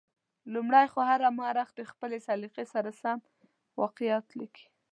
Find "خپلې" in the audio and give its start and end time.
1.91-2.17